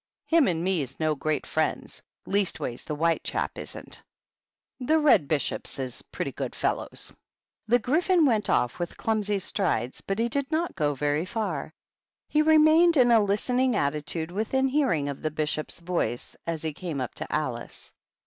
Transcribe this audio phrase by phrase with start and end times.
[0.25, 4.01] Him and me's no great friends; leastways the White chap isn't.
[4.79, 7.13] The Red Bishops is pretty good fellows."
[7.67, 7.71] 16* 186 THE BISHOPS.
[7.71, 11.75] The Gryphon went off with clumsy strides, but he did not go very far;
[12.27, 16.73] he remained in a listen ing attitude within hearing of the Bishop's voice as he
[16.73, 17.93] came up to Alice.